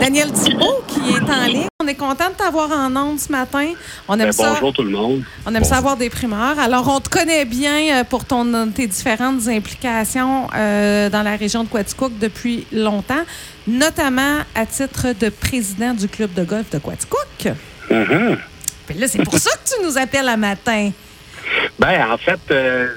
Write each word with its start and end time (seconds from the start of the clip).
Daniel 0.00 0.32
Thibault 0.32 0.82
qui 0.88 1.00
est 1.10 1.30
en 1.30 1.44
ligne. 1.46 1.66
On 1.82 1.86
est 1.86 1.94
content 1.94 2.30
de 2.30 2.34
t'avoir 2.34 2.70
en 2.72 2.94
ondes 2.96 3.18
ce 3.20 3.30
matin. 3.30 3.72
On 4.08 4.14
aime 4.14 4.26
Ben, 4.26 4.32
ça. 4.32 4.50
bonjour 4.54 4.72
tout 4.72 4.82
le 4.82 4.90
monde. 4.90 5.22
On 5.46 5.54
aime 5.54 5.64
ça 5.64 5.76
avoir 5.76 5.96
des 5.96 6.08
primeurs. 6.10 6.58
Alors, 6.58 6.88
on 6.88 7.00
te 7.00 7.08
connaît 7.10 7.44
bien 7.44 8.00
euh, 8.00 8.04
pour 8.04 8.24
ton, 8.24 8.70
tes 8.70 8.86
différentes 8.86 9.46
implications 9.48 10.48
euh, 10.56 11.10
dans 11.10 11.22
la 11.22 11.36
région 11.36 11.64
de 11.64 11.68
Quaticook 11.68 12.12
depuis 12.18 12.66
longtemps, 12.72 13.22
notamment 13.66 14.38
à 14.54 14.66
titre 14.66 15.08
de 15.18 15.28
président 15.28 15.92
du 15.94 16.08
club 16.08 16.32
de 16.34 16.44
golf 16.44 16.70
de 16.70 16.78
Quaticook. 16.78 17.26
Puis 18.86 18.98
là, 18.98 19.06
c'est 19.08 19.22
pour 19.22 19.38
ça 19.38 19.50
que 19.52 19.74
tu 19.74 19.84
nous 19.86 19.98
appelles 19.98 20.28
à 20.28 20.36
matin. 20.36 20.90
Ben, 21.78 22.10
en 22.10 22.16
fait, 22.18 22.40
euh, 22.50 22.88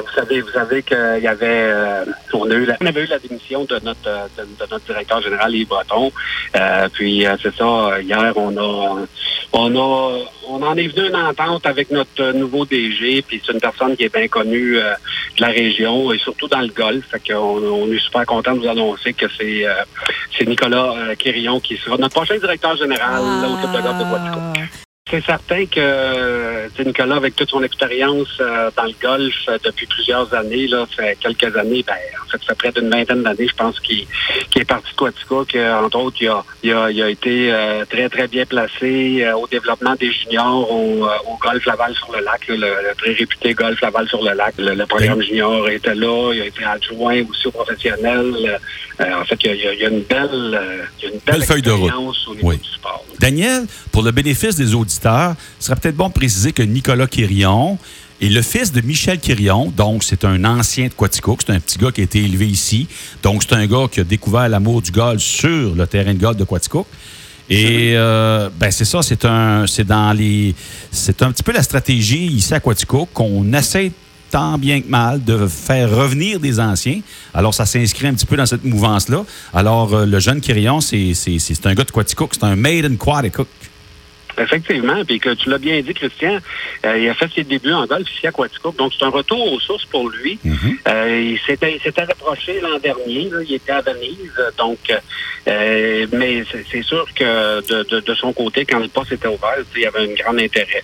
vous 0.00 0.12
savez, 0.14 0.40
vous 0.40 0.50
savez 0.50 0.82
qu'il 0.82 1.20
y 1.22 1.28
avait, 1.28 1.46
euh, 1.46 2.04
on, 2.32 2.50
a 2.50 2.54
eu 2.54 2.64
la, 2.64 2.76
on 2.80 2.86
avait 2.86 3.02
eu 3.02 3.06
la 3.06 3.18
démission 3.18 3.64
de 3.64 3.78
notre, 3.84 4.08
euh, 4.08 4.26
de, 4.38 4.46
notre 4.70 4.84
directeur 4.86 5.22
général, 5.22 5.54
Yves 5.54 5.68
Breton. 5.68 6.10
Euh, 6.56 6.88
puis 6.92 7.26
euh, 7.26 7.36
c'est 7.40 7.54
ça, 7.54 8.00
hier, 8.00 8.32
on 8.36 8.56
a, 8.56 9.06
on 9.52 9.76
a, 9.76 10.18
on 10.48 10.62
en 10.62 10.76
est 10.76 10.88
venu 10.88 11.08
une 11.08 11.16
entente 11.16 11.66
avec 11.66 11.90
notre 11.90 12.20
euh, 12.20 12.32
nouveau 12.32 12.64
DG. 12.64 13.22
Puis 13.22 13.40
c'est 13.44 13.52
une 13.52 13.60
personne 13.60 13.96
qui 13.96 14.04
est 14.04 14.12
bien 14.12 14.26
connue 14.28 14.78
euh, 14.78 14.94
de 15.36 15.42
la 15.42 15.48
région 15.48 16.12
et 16.12 16.18
surtout 16.18 16.48
dans 16.48 16.60
le 16.60 16.68
golf. 16.68 17.04
Fait 17.10 17.32
qu'on 17.32 17.62
on 17.62 17.92
est 17.92 17.98
super 18.00 18.26
content 18.26 18.54
de 18.54 18.60
vous 18.60 18.68
annoncer 18.68 19.12
que 19.12 19.26
c'est, 19.38 19.66
euh, 19.66 19.74
c'est 20.36 20.46
Nicolas 20.48 20.92
euh, 20.96 21.14
Quérillon 21.16 21.60
qui 21.60 21.76
sera 21.76 21.96
notre 21.96 22.14
prochain 22.14 22.36
directeur 22.36 22.76
général 22.76 23.20
au 23.20 23.56
club 23.56 23.76
de 23.76 23.82
golf 23.82 23.98
de 23.98 24.04
Quaticook. 24.04 24.53
C'est 25.14 25.24
certain 25.26 25.64
que 25.66 25.78
euh, 25.78 26.68
Nicolas, 26.84 27.14
avec 27.16 27.36
toute 27.36 27.48
son 27.48 27.62
expérience 27.62 28.26
euh, 28.40 28.68
dans 28.76 28.82
le 28.82 28.94
golf 29.00 29.32
euh, 29.48 29.58
depuis 29.64 29.86
plusieurs 29.86 30.34
années, 30.34 30.66
là, 30.66 30.86
fait 30.96 31.16
quelques 31.20 31.56
années, 31.56 31.84
ben, 31.86 31.94
en 32.20 32.28
fait, 32.30 32.38
ça 32.38 32.46
fait 32.48 32.54
près 32.58 32.72
d'une 32.72 32.90
vingtaine 32.90 33.22
d'années, 33.22 33.46
je 33.48 33.54
pense, 33.54 33.78
qu'il 33.78 34.06
est 34.56 34.64
parti 34.64 34.90
de 34.90 34.96
Quatico, 34.96 35.44
qu'entre 35.44 35.98
autres, 36.00 36.16
il 36.20 36.26
a, 36.28 36.44
il 36.64 36.72
a, 36.72 36.90
il 36.90 37.00
a 37.00 37.08
été 37.10 37.52
euh, 37.52 37.84
très, 37.88 38.08
très 38.08 38.26
bien 38.26 38.44
placé 38.44 39.22
euh, 39.24 39.36
au 39.36 39.46
développement 39.46 39.94
des 39.94 40.10
juniors 40.10 40.68
au, 40.68 41.04
euh, 41.06 41.10
au 41.28 41.36
golf 41.40 41.64
Laval-sur-le-Lac, 41.64 42.48
là, 42.48 42.56
le, 42.56 42.88
le 42.88 42.94
très 42.98 43.12
réputé 43.12 43.54
golf 43.54 43.80
Laval-sur-le-Lac. 43.80 44.54
Le, 44.58 44.74
le 44.74 44.86
programme 44.86 45.22
junior 45.22 45.68
était 45.68 45.94
là, 45.94 46.32
il 46.34 46.42
a 46.42 46.46
été 46.46 46.64
adjoint 46.64 47.22
aussi 47.30 47.46
au 47.46 47.52
professionnel. 47.52 48.58
Euh, 49.00 49.04
en 49.20 49.24
fait, 49.24 49.38
il 49.44 49.54
y 49.56 49.66
a, 49.66 49.70
a- 49.86 49.90
une 49.90 50.00
belle, 50.02 50.28
euh, 50.32 50.82
il 50.98 51.04
y 51.04 51.06
a 51.06 51.14
une 51.14 51.20
belle, 51.24 51.38
Belle 51.38 51.44
feuille 51.44 51.62
de 51.62 51.70
route. 51.70 51.84
expérience 51.84 52.26
au 52.28 52.34
niveau 52.34 52.48
Oui. 52.48 52.58
du 52.58 52.68
sport. 52.68 53.04
Daniel, 53.24 53.64
pour 53.90 54.02
le 54.02 54.10
bénéfice 54.10 54.54
des 54.54 54.74
auditeurs, 54.74 55.34
ce 55.58 55.68
serait 55.68 55.80
peut-être 55.80 55.96
bon 55.96 56.08
de 56.08 56.12
préciser 56.12 56.52
que 56.52 56.62
Nicolas 56.62 57.06
Quirion 57.06 57.78
est 58.20 58.28
le 58.28 58.42
fils 58.42 58.70
de 58.70 58.82
Michel 58.82 59.18
Quirion. 59.18 59.72
Donc, 59.74 60.04
c'est 60.04 60.26
un 60.26 60.44
ancien 60.44 60.88
de 60.88 60.92
Quaticook. 60.92 61.40
C'est 61.46 61.54
un 61.54 61.58
petit 61.58 61.78
gars 61.78 61.90
qui 61.90 62.02
a 62.02 62.04
été 62.04 62.22
élevé 62.22 62.46
ici. 62.46 62.86
Donc, 63.22 63.42
c'est 63.42 63.54
un 63.54 63.66
gars 63.66 63.86
qui 63.90 64.00
a 64.00 64.04
découvert 64.04 64.46
l'amour 64.50 64.82
du 64.82 64.90
golf 64.90 65.22
sur 65.22 65.74
le 65.74 65.86
terrain 65.86 66.12
de 66.12 66.18
golf 66.18 66.36
de 66.36 66.44
Quaticook. 66.44 66.86
Et 67.48 67.94
euh, 67.94 68.50
ben 68.60 68.70
c'est 68.70 68.84
ça, 68.84 69.00
c'est 69.00 69.24
un, 69.24 69.66
c'est 69.66 69.84
dans 69.84 70.12
les, 70.12 70.54
c'est 70.90 71.22
un 71.22 71.32
petit 71.32 71.42
peu 71.42 71.52
la 71.52 71.62
stratégie 71.62 72.26
ici 72.26 72.52
à 72.52 72.60
Quaticook 72.60 73.08
qu'on 73.14 73.50
essaie 73.54 73.90
tant 74.30 74.58
bien 74.58 74.80
que 74.80 74.88
mal 74.88 75.22
de 75.22 75.46
faire 75.46 75.90
revenir 75.90 76.40
des 76.40 76.60
anciens. 76.60 77.00
Alors 77.32 77.54
ça 77.54 77.66
s'inscrit 77.66 78.06
un 78.06 78.14
petit 78.14 78.26
peu 78.26 78.36
dans 78.36 78.46
cette 78.46 78.64
mouvance 78.64 79.08
là. 79.08 79.24
Alors 79.52 79.94
euh, 79.94 80.06
le 80.06 80.18
jeune 80.18 80.40
Quirion, 80.40 80.80
c'est, 80.80 81.12
un 81.64 81.74
gars 81.74 81.84
de 81.84 81.90
Quaticook, 81.90 82.34
c'est 82.34 82.44
un 82.44 82.56
made 82.56 82.84
in 82.84 82.96
Quaticook. 82.96 83.48
Effectivement, 84.36 85.04
puis 85.04 85.20
que 85.20 85.30
tu 85.30 85.48
l'as 85.48 85.58
bien 85.58 85.80
dit, 85.80 85.94
Christian, 85.94 86.38
euh, 86.84 86.98
il 86.98 87.08
a 87.08 87.14
fait 87.14 87.30
ses 87.32 87.44
débuts 87.44 87.72
en 87.72 87.86
golf 87.86 88.10
ici 88.10 88.26
à 88.26 88.32
Quaticook, 88.32 88.76
donc 88.76 88.92
c'est 88.98 89.04
un 89.04 89.10
retour 89.10 89.52
aux 89.52 89.60
sources 89.60 89.84
pour 89.86 90.08
lui. 90.08 90.38
Euh, 90.88 91.34
il 91.34 91.38
s'était 91.46 91.76
il 91.76 91.80
s'était 91.80 92.02
rapproché 92.02 92.60
l'an 92.60 92.78
dernier, 92.82 93.30
là, 93.30 93.38
il 93.46 93.54
était 93.54 93.72
à 93.72 93.80
Venise, 93.80 94.32
donc, 94.58 94.78
euh, 95.46 96.06
mais 96.12 96.42
c'est 96.70 96.82
sûr 96.82 97.06
que 97.14 97.60
de, 97.60 97.88
de, 97.88 98.00
de 98.00 98.14
son 98.14 98.32
côté, 98.32 98.64
quand 98.64 98.80
le 98.80 98.88
poste 98.88 99.12
était 99.12 99.28
ouvert, 99.28 99.54
il 99.76 99.82
y 99.82 99.86
avait 99.86 100.10
un 100.10 100.14
grand 100.14 100.36
intérêt. 100.36 100.82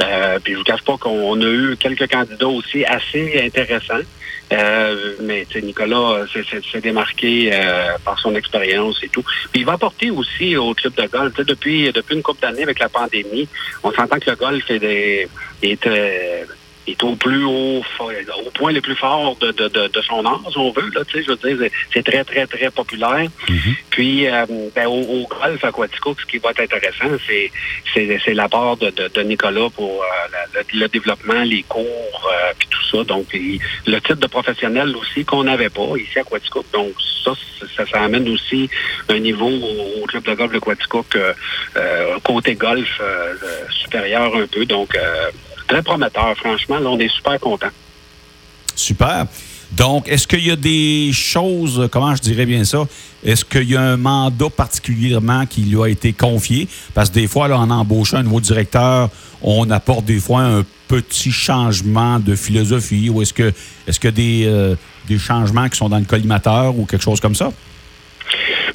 Euh, 0.00 0.38
puis 0.42 0.52
je 0.52 0.58
vous 0.58 0.64
cache 0.64 0.82
pas 0.82 0.96
qu'on 0.98 1.40
a 1.40 1.46
eu 1.46 1.76
quelques 1.78 2.10
candidats 2.10 2.48
aussi 2.48 2.84
assez 2.84 3.40
intéressants. 3.44 4.04
Euh, 4.52 5.14
mais 5.22 5.44
Nicolas 5.60 6.20
euh, 6.22 6.26
s'est- 6.32 6.80
démarqué 6.80 7.50
euh, 7.52 7.98
par 8.04 8.16
son 8.20 8.32
expérience 8.36 9.02
et 9.02 9.08
tout. 9.08 9.24
Puis 9.50 9.62
il 9.62 9.66
va 9.66 9.72
apporter 9.72 10.10
aussi 10.12 10.56
au 10.56 10.72
club 10.72 10.94
de 10.94 11.06
golf. 11.06 11.32
Tu 11.34 11.38
sais, 11.38 11.44
depuis, 11.44 11.92
depuis 11.92 12.14
une 12.14 12.22
couple 12.22 12.42
d'années 12.42 12.62
avec 12.62 12.78
la 12.78 12.88
pandémie, 12.88 13.48
on 13.82 13.90
s'entend 13.90 14.20
que 14.20 14.30
le 14.30 14.36
golf 14.36 14.70
est, 14.70 14.78
des, 14.78 15.26
est, 15.62 15.86
euh, 15.88 16.44
est 16.86 17.02
au 17.02 17.16
plus 17.16 17.44
haut, 17.44 17.82
au 18.00 18.50
point 18.54 18.72
le 18.72 18.80
plus 18.80 18.94
fort 18.96 19.36
de, 19.36 19.50
de, 19.52 19.68
de, 19.68 19.88
de 19.88 20.00
son 20.02 20.24
âge, 20.24 20.38
si 20.50 20.58
on 20.58 20.70
veut. 20.72 20.90
Là, 20.94 21.04
tu 21.04 21.18
sais, 21.18 21.24
je 21.24 21.30
veux 21.32 21.36
dire, 21.54 21.70
c'est- 21.92 22.02
très, 22.02 22.22
très, 22.24 22.46
très 22.46 22.70
populaire. 22.70 23.26
Puis 23.90 24.26
euh, 24.28 24.46
ben, 24.74 24.86
au, 24.86 25.00
au 25.00 25.26
golf 25.26 25.64
à 25.64 25.72
Quaticook, 25.72 26.20
ce 26.20 26.26
qui 26.26 26.38
va 26.38 26.50
être 26.50 26.60
intéressant, 26.60 27.16
c'est 27.26 27.50
c'est 27.94 28.34
l'apport 28.34 28.76
de, 28.76 28.90
de, 28.90 29.08
de 29.08 29.20
Nicolas 29.22 29.68
pour 29.74 30.02
euh, 30.02 30.06
la- 30.32 30.60
le, 30.60 30.80
le 30.80 30.88
développement, 30.88 31.42
les 31.42 31.62
cours, 31.62 31.82
euh, 32.32 32.52
puis 32.58 32.68
tout 32.68 32.96
ça. 32.96 33.04
Donc, 33.04 33.26
il- 33.32 33.58
le 33.86 33.98
titre 34.00 34.16
de 34.16 34.26
professionnel 34.26 34.94
aussi 34.96 35.24
qu'on 35.24 35.44
n'avait 35.44 35.70
pas 35.70 35.88
ici 35.96 36.18
à 36.18 36.24
Quaticook. 36.24 36.66
Donc, 36.72 36.92
ça, 37.24 37.32
ça, 37.76 37.86
ça 37.86 38.00
amène 38.02 38.28
aussi 38.28 38.68
un 39.08 39.18
niveau 39.18 39.48
au, 39.48 40.02
au 40.02 40.06
club 40.06 40.24
de 40.24 40.34
golf 40.34 40.52
de 40.52 40.58
Quaticook, 40.58 41.16
euh, 41.16 42.18
côté 42.22 42.54
golf 42.54 42.98
euh, 43.00 43.34
euh, 43.42 43.64
supérieur 43.82 44.34
un 44.36 44.46
peu. 44.46 44.64
Donc, 44.66 44.94
euh, 44.94 45.30
très 45.66 45.82
prometteur, 45.82 46.34
franchement. 46.36 46.78
Là, 46.78 46.90
on 46.90 46.98
est 46.98 47.08
super 47.08 47.38
contents. 47.40 47.72
Super. 48.74 49.26
Donc, 49.72 50.08
est-ce 50.08 50.28
qu'il 50.28 50.46
y 50.46 50.50
a 50.50 50.56
des 50.56 51.10
choses, 51.12 51.88
comment 51.90 52.14
je 52.14 52.22
dirais 52.22 52.46
bien 52.46 52.64
ça, 52.64 52.84
est-ce 53.24 53.44
qu'il 53.44 53.68
y 53.68 53.76
a 53.76 53.82
un 53.82 53.96
mandat 53.96 54.48
particulièrement 54.48 55.44
qui 55.46 55.62
lui 55.62 55.82
a 55.82 55.88
été 55.88 56.12
confié? 56.12 56.68
Parce 56.94 57.10
que 57.10 57.14
des 57.14 57.26
fois, 57.26 57.48
là, 57.48 57.58
en 57.58 57.70
embauchant 57.70 58.18
un 58.18 58.22
nouveau 58.22 58.40
directeur, 58.40 59.10
on 59.42 59.68
apporte 59.70 60.04
des 60.04 60.20
fois 60.20 60.42
un 60.42 60.64
petit 60.86 61.32
changement 61.32 62.20
de 62.20 62.36
philosophie 62.36 63.10
ou 63.10 63.22
est-ce 63.22 63.34
que 63.34 63.52
est-ce 63.88 63.98
que 63.98 64.08
des, 64.08 64.44
euh, 64.46 64.76
des 65.08 65.18
changements 65.18 65.68
qui 65.68 65.76
sont 65.76 65.88
dans 65.88 65.98
le 65.98 66.04
collimateur 66.04 66.78
ou 66.78 66.86
quelque 66.86 67.02
chose 67.02 67.20
comme 67.20 67.34
ça? 67.34 67.50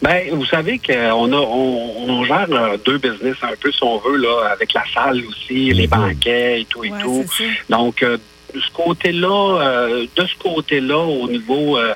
Ben, 0.01 0.33
vous 0.33 0.45
savez 0.45 0.79
qu'on 0.79 1.31
a 1.31 1.35
on, 1.37 2.09
on 2.09 2.23
gère 2.25 2.47
euh, 2.51 2.77
deux 2.83 2.97
business 2.97 3.35
un 3.43 3.55
peu, 3.59 3.71
si 3.71 3.83
on 3.83 3.99
veut, 3.99 4.17
là, 4.17 4.49
avec 4.51 4.73
la 4.73 4.83
salle 4.93 5.21
aussi, 5.27 5.71
les 5.71 5.87
banquets 5.87 6.61
et 6.61 6.65
tout 6.65 6.83
et 6.83 6.91
Ouais, 6.91 7.01
tout. 7.01 7.23
Donc, 7.69 8.01
euh, 8.01 8.17
de 8.53 8.59
ce 8.59 8.71
côté-là, 8.71 9.59
euh, 9.61 10.05
de 10.15 10.25
ce 10.25 10.35
côté-là, 10.37 10.97
au 10.97 11.27
niveau 11.27 11.77
euh, 11.77 11.93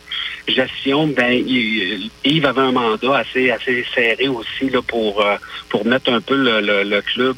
gestion, 0.48 1.08
ben 1.08 1.32
il- 1.34 2.10
Yves 2.24 2.46
avait 2.46 2.62
un 2.62 2.72
mandat 2.72 3.18
assez 3.18 3.52
assez 3.52 3.86
serré 3.94 4.28
aussi 4.28 4.70
là 4.70 4.82
pour 4.82 5.22
euh, 5.22 5.36
pour 5.70 5.86
mettre 5.86 6.12
un 6.12 6.22
peu 6.22 6.36
le, 6.36 6.62
le- 6.62 6.84
le 6.84 7.02
club 7.02 7.36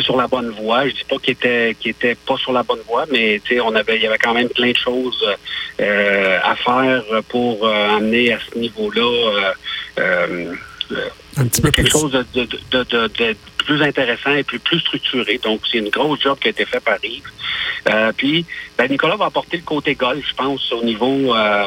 sur 0.00 0.16
la 0.16 0.26
bonne 0.28 0.50
voie. 0.50 0.86
Je 0.88 0.94
dis 0.94 1.04
pas 1.08 1.16
qu'il 1.18 1.32
était 1.32 1.76
qu'il 1.80 1.90
était 1.90 2.14
pas 2.14 2.36
sur 2.36 2.52
la 2.52 2.62
bonne 2.62 2.80
voie, 2.86 3.04
mais 3.10 3.40
on 3.62 3.74
avait 3.74 3.96
il 3.96 4.02
y 4.02 4.06
avait 4.06 4.18
quand 4.18 4.34
même 4.34 4.48
plein 4.50 4.70
de 4.72 4.76
choses 4.76 5.24
à 5.78 6.54
faire 6.56 7.02
pour 7.28 7.66
amener 7.68 8.32
à 8.32 8.38
ce 8.52 8.58
niveau-là. 8.58 9.52
Un 11.38 11.46
petit 11.48 11.60
peu 11.60 11.70
quelque 11.70 11.90
plus. 11.90 11.98
chose 12.00 12.12
de, 12.12 12.24
de, 12.34 12.48
de, 12.70 12.82
de- 12.84 13.08
de 13.18 13.36
plus 13.66 13.82
intéressant 13.82 14.34
et 14.34 14.44
plus, 14.44 14.60
plus 14.60 14.80
structuré. 14.80 15.38
Donc, 15.42 15.60
c'est 15.70 15.78
une 15.78 15.90
grosse 15.90 16.20
job 16.22 16.38
qui 16.40 16.48
a 16.48 16.50
été 16.50 16.64
faite 16.64 16.84
par 16.84 16.98
Yves. 17.02 17.30
Euh, 17.88 18.12
puis, 18.16 18.44
ben, 18.76 18.88
Nicolas 18.90 19.16
va 19.16 19.26
apporter 19.26 19.56
le 19.58 19.62
côté 19.62 19.94
golf, 19.94 20.24
je 20.28 20.34
pense, 20.34 20.72
au 20.72 20.82
niveau 20.82 21.34
euh, 21.34 21.64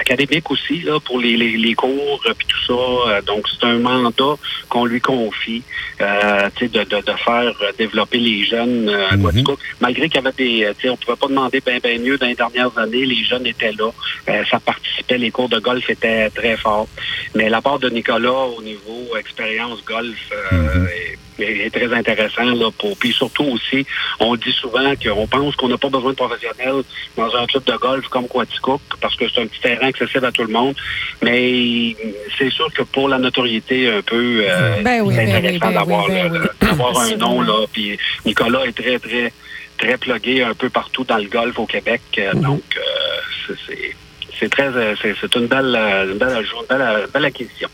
académique 0.00 0.50
aussi, 0.50 0.80
là, 0.80 0.98
pour 1.00 1.18
les, 1.20 1.36
les, 1.36 1.56
les 1.56 1.74
cours, 1.74 2.20
euh, 2.26 2.34
puis 2.36 2.46
tout 2.46 2.64
ça. 2.66 2.80
Euh, 3.10 3.22
donc, 3.22 3.46
c'est 3.48 3.64
un 3.66 3.78
mandat 3.78 4.34
qu'on 4.68 4.84
lui 4.84 5.00
confie, 5.00 5.62
euh, 6.00 6.48
tu 6.56 6.66
sais, 6.66 6.68
de, 6.68 6.82
de, 6.84 6.98
de 7.10 7.16
faire 7.24 7.54
euh, 7.62 7.72
développer 7.76 8.18
les 8.18 8.44
jeunes 8.44 8.88
euh, 8.88 9.10
à 9.10 9.16
Quaticook. 9.16 9.58
Malgré 9.80 10.08
qu'il 10.08 10.20
y 10.22 10.26
avait 10.26 10.36
des, 10.36 10.72
tu 10.76 10.82
sais, 10.82 10.90
on 10.90 10.96
pouvait 10.96 11.16
pas 11.16 11.28
demander 11.28 11.60
bien, 11.64 11.78
bien 11.78 11.98
mieux 11.98 12.18
dans 12.18 12.26
les 12.26 12.34
dernières 12.34 12.76
années, 12.78 13.04
les 13.06 13.24
jeunes 13.24 13.46
étaient 13.46 13.72
là, 13.72 13.90
euh, 14.28 14.44
ça 14.50 14.58
participait, 14.60 15.18
les 15.18 15.30
cours 15.30 15.48
de 15.48 15.58
golf 15.58 15.88
étaient 15.88 16.30
très 16.30 16.56
forts. 16.56 16.88
Mais 17.34 17.48
la 17.48 17.60
part 17.60 17.78
de 17.78 17.88
Nicolas 17.88 18.46
au 18.56 18.62
niveau 18.62 19.16
expérience 19.16 19.84
golf 19.84 20.18
euh, 20.52 20.86
est, 20.86 21.07
est- 21.38 21.66
est 21.66 21.70
très 21.70 21.92
intéressant. 21.94 22.44
Là, 22.44 22.70
pour, 22.78 22.96
puis 22.98 23.12
surtout 23.12 23.44
aussi, 23.44 23.86
on 24.20 24.36
dit 24.36 24.52
souvent 24.52 24.92
qu'on 24.96 25.26
pense 25.26 25.56
qu'on 25.56 25.68
n'a 25.68 25.78
pas 25.78 25.88
besoin 25.88 26.10
de 26.10 26.16
professionnels 26.16 26.82
dans 27.16 27.34
un 27.36 27.46
club 27.46 27.64
de 27.64 27.72
golf 27.76 28.06
comme 28.08 28.26
Quaticook 28.28 28.80
parce 29.00 29.14
que 29.16 29.24
c'est 29.28 29.40
un 29.42 29.46
petit 29.46 29.60
terrain 29.60 29.88
accessible 29.88 30.24
à 30.26 30.32
tout 30.32 30.42
le 30.44 30.52
monde. 30.52 30.74
Mais 31.22 31.94
c'est 32.38 32.50
sûr 32.50 32.68
que 32.72 32.82
pour 32.82 33.08
la 33.08 33.18
notoriété 33.18 33.90
un 33.90 34.02
peu, 34.02 34.44
euh, 34.48 34.82
Ben 34.82 35.02
oui, 35.02 35.14
c'est 35.16 35.26
ben 35.26 35.36
intéressant 35.36 35.66
ben 35.66 35.72
d'avoir 35.72 36.04
oui, 36.06 36.14
ben 36.14 36.32
oui. 36.32 36.38
d'avoir 36.60 36.98
un 37.00 37.16
nom. 37.16 37.40
là. 37.42 37.66
Puis 37.72 37.98
Nicolas 38.24 38.64
est 38.66 38.72
très, 38.76 38.98
très, 38.98 39.32
très 39.76 39.96
plugué 39.98 40.42
un 40.42 40.54
peu 40.54 40.68
partout 40.70 41.04
dans 41.04 41.18
le 41.18 41.28
golf 41.28 41.58
au 41.58 41.66
Québec. 41.66 42.00
Euh, 42.18 42.32
Donc, 42.34 42.62
euh, 42.76 43.54
c'est- 43.66 43.96
c'est 44.38 44.48
très, 44.48 44.70
c'est 45.02 45.34
une 45.36 45.46
belle, 45.46 45.76
une 46.10 46.18
belle, 46.18 46.44
belle, 46.68 47.06
belle 47.12 47.24
acquisition. 47.24 47.68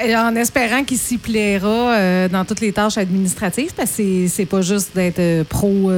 en 0.00 0.36
espérant 0.36 0.84
qu'il 0.84 0.98
s'y 0.98 1.18
plaira 1.18 2.28
dans 2.28 2.44
toutes 2.44 2.60
les 2.60 2.72
tâches 2.72 2.98
administratives, 2.98 3.74
parce 3.74 3.96
que 3.96 4.28
c'est 4.28 4.46
pas 4.46 4.62
juste 4.62 4.94
d'être 4.94 5.44
pro 5.48 5.90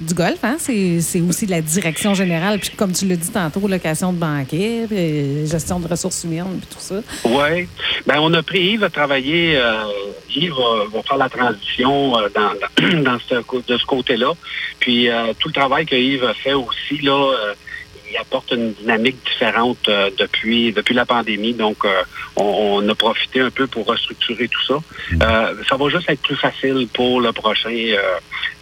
du 0.00 0.14
golf, 0.14 0.38
hein? 0.42 0.56
c'est 0.58 1.20
aussi 1.20 1.46
de 1.46 1.50
la 1.50 1.60
direction 1.60 2.14
générale, 2.14 2.58
puis 2.58 2.70
comme 2.70 2.92
tu 2.92 3.06
l'as 3.06 3.16
dit 3.16 3.30
tantôt, 3.30 3.66
location 3.66 4.12
de 4.12 4.18
banquet, 4.18 4.86
puis 4.88 5.46
gestion 5.46 5.80
de 5.80 5.88
ressources 5.88 6.24
humaines, 6.24 6.60
puis 6.60 6.68
tout 6.70 6.80
ça. 6.80 6.96
Oui. 7.24 7.68
Ben, 8.06 8.16
on 8.20 8.32
a 8.34 8.42
pris 8.42 8.72
Yves 8.72 8.84
à 8.84 8.90
travailler. 8.90 9.60
Yves 10.34 10.52
va, 10.52 11.02
faire 11.02 11.16
la 11.16 11.28
transition 11.28 12.12
dans, 12.12 13.02
dans, 13.02 13.18
ce, 13.28 13.34
de 13.66 13.78
ce 13.78 13.86
côté-là. 13.86 14.32
Puis 14.80 15.08
tout 15.38 15.48
le 15.48 15.54
travail 15.54 15.86
que 15.86 15.96
Yves 15.96 16.24
a 16.24 16.34
fait 16.34 16.52
aussi, 16.52 16.98
là, 17.02 17.54
il 18.14 18.20
apporte 18.20 18.52
une 18.52 18.72
dynamique 18.72 19.16
différente 19.24 19.88
euh, 19.88 20.10
depuis 20.16 20.72
depuis 20.72 20.94
la 20.94 21.04
pandémie. 21.04 21.52
Donc, 21.52 21.84
euh, 21.84 22.02
on, 22.36 22.88
a 22.88 22.94
profité 22.94 23.40
un 23.40 23.50
peu 23.50 23.66
pour 23.66 23.86
restructurer 23.86 24.48
tout 24.48 24.64
ça. 24.66 24.74
Mm. 24.74 25.22
Euh, 25.22 25.54
ça 25.68 25.76
va 25.76 25.88
juste 25.88 26.08
être 26.08 26.22
plus 26.22 26.36
facile 26.36 26.88
pour 26.92 27.20
le 27.20 27.32
prochain 27.32 27.74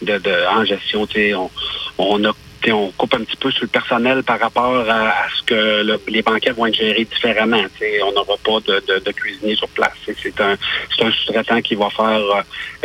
de, 0.01 0.17
de, 0.17 0.47
en 0.49 0.65
gestion. 0.65 1.07
On, 1.35 1.49
on 1.97 2.25
a 2.25 2.33
on 2.71 2.91
coupe 2.91 3.13
un 3.15 3.23
petit 3.23 3.35
peu 3.37 3.51
sur 3.51 3.63
le 3.63 3.67
personnel 3.67 4.23
par 4.23 4.39
rapport 4.39 4.89
à, 4.89 5.13
ce 5.37 5.43
que 5.43 5.97
les 6.07 6.21
banquets 6.21 6.51
vont 6.51 6.65
être 6.67 6.75
gérés 6.75 7.05
différemment. 7.05 7.61
On 8.05 8.11
n'aura 8.11 8.37
pas 8.43 8.59
de, 8.65 8.99
de, 8.99 9.11
cuisinier 9.11 9.55
sur 9.55 9.67
place. 9.69 9.93
C'est 10.05 10.39
un, 10.39 10.53
un 10.53 11.11
sous-traitant 11.11 11.61
qui 11.61 11.75
va 11.75 11.89
faire 11.89 12.21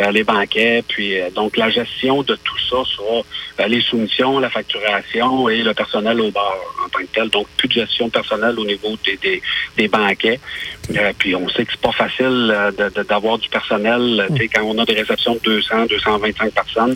euh, 0.01 0.11
les 0.11 0.23
banquets. 0.23 0.83
Puis 0.87 1.19
euh, 1.19 1.29
donc 1.31 1.57
la 1.57 1.69
gestion 1.69 2.23
de 2.23 2.35
tout 2.35 2.57
ça 2.69 2.77
sera 2.95 3.21
euh, 3.59 3.67
les 3.67 3.81
soumissions, 3.81 4.39
la 4.39 4.49
facturation 4.49 5.49
et 5.49 5.61
le 5.61 5.73
personnel 5.73 6.19
au 6.21 6.31
bar 6.31 6.55
en 6.85 6.89
tant 6.89 6.99
que 6.99 7.13
tel. 7.13 7.29
Donc 7.29 7.47
plus 7.57 7.67
de 7.67 7.73
gestion 7.73 8.09
personnelle 8.09 8.57
au 8.57 8.65
niveau 8.65 8.95
des, 9.05 9.41
des, 9.77 9.87
banquets. 9.87 10.39
puis 11.17 11.35
on 11.35 11.47
sait 11.49 11.65
que 11.65 11.71
c'est 11.71 11.81
pas 11.81 11.91
facile 11.91 12.53
d'avoir 13.07 13.37
du 13.37 13.49
personnel 13.49 14.27
quand 14.53 14.63
on 14.63 14.77
a 14.77 14.85
des 14.85 14.93
réceptions 14.93 15.35
de 15.35 15.39
200, 15.39 15.85
225 15.89 16.53
personnes. 16.53 16.95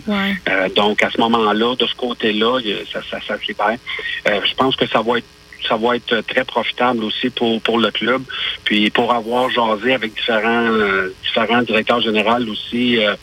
donc 0.76 1.02
à 1.02 1.10
ce 1.10 1.18
moment-là, 1.20 1.74
de 1.76 1.86
ce 1.86 1.94
côté-là, 1.94 2.58
ça, 2.92 3.00
ça, 3.10 3.18
ça. 3.26 3.34
Euh, 3.34 4.40
je 4.44 4.54
pense 4.54 4.76
que 4.76 4.86
ça 4.86 5.02
va 5.02 5.18
être 5.18 5.26
ça 5.68 5.76
va 5.76 5.96
être 5.96 6.20
très 6.26 6.44
profitable 6.44 7.02
aussi 7.04 7.30
pour, 7.30 7.60
pour 7.62 7.78
le 7.78 7.90
club. 7.90 8.22
Puis 8.64 8.90
pour 8.90 9.12
avoir 9.12 9.48
jasé 9.48 9.94
avec 9.94 10.14
différents 10.14 10.66
euh, 10.66 11.14
différents 11.22 11.62
directeurs 11.62 12.00
généraux 12.00 12.50
aussi 12.50 12.98
euh, 12.98 13.14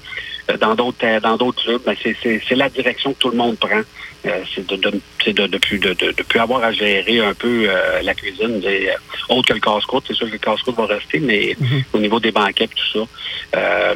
dans 0.59 0.73
d'autres 0.75 1.19
dans 1.19 1.37
d'autres 1.37 1.63
clubs, 1.63 1.81
ben 1.85 1.95
c'est 2.03 2.55
la 2.55 2.69
direction 2.69 3.13
que 3.13 3.19
tout 3.19 3.29
le 3.29 3.37
monde 3.37 3.57
prend. 3.57 3.81
C'est 4.23 4.65
de, 4.67 4.75
de, 4.75 4.91
de, 5.31 5.47
de, 5.47 5.57
plus, 5.57 5.79
de, 5.79 5.93
de, 5.93 6.23
plus 6.23 6.39
avoir 6.39 6.63
à 6.63 6.71
gérer 6.71 7.19
un 7.19 7.33
peu 7.33 7.67
la 8.03 8.13
cuisine. 8.13 8.61
autre 9.29 9.47
que 9.47 9.53
le 9.53 9.59
casse-croûte, 9.59 10.03
c'est 10.07 10.13
sûr 10.13 10.27
que 10.27 10.33
le 10.33 10.37
casse-croûte 10.37 10.75
va 10.75 10.85
rester, 10.85 11.19
mais 11.19 11.55
mm-hmm. 11.59 11.83
au 11.93 11.99
niveau 11.99 12.19
des 12.19 12.31
banquets 12.31 12.65
et 12.65 12.67
tout 12.67 13.07
ça, 13.53 13.93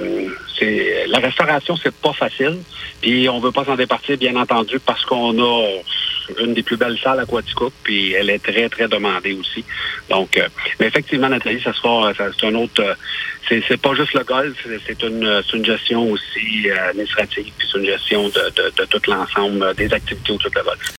c'est 0.57 1.06
la 1.07 1.19
restauration, 1.19 1.75
c'est 1.77 1.95
pas 1.95 2.13
facile. 2.13 2.60
Puis 3.01 3.30
on 3.30 3.39
veut 3.39 3.51
pas 3.51 3.66
s'en 3.66 3.75
départir, 3.75 4.18
bien 4.18 4.36
entendu, 4.36 4.80
parce 4.80 5.06
qu'on 5.06 5.38
a 5.39 5.68
une 6.39 6.54
des 6.54 6.63
plus 6.63 6.77
belles 6.77 6.98
salles 6.98 7.19
à 7.19 7.25
Quaticook, 7.25 7.74
puis 7.83 8.13
elle 8.13 8.30
est 8.30 8.44
très, 8.44 8.69
très 8.69 8.88
demandée 8.88 9.33
aussi. 9.33 9.63
Donc, 10.10 10.38
euh, 10.38 10.48
mais 10.80 10.88
effectivement, 10.88 11.30
Nathalie, 11.30 11.62
ça 11.62 11.74
sera, 11.74 12.12
c'est 12.16 12.48
un 12.48 12.56
autre, 12.56 12.81
euh, 12.81 12.94
c'est 13.68 13.81
pas 13.81 13.94
juste 13.95 14.13
le 14.13 14.24
golf, 14.24 14.56
c'est 14.86 15.04
une, 15.04 15.42
une 15.54 15.66
gestion 15.66 16.12
aussi 16.12 16.69
euh, 16.69 16.89
administrative, 16.89 17.51
puis 17.57 17.68
c'est 17.72 17.77
une 17.80 17.86
gestion 17.86 18.27
de, 18.30 18.42
de, 18.56 18.74
de 18.77 18.86
tout 18.86 19.01
l'ensemble 19.07 19.74
des 19.75 19.92
activités 19.94 20.31
autour 20.31 20.51
de 20.51 20.62
golf. 20.62 20.94